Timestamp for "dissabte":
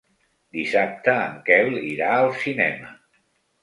0.57-1.15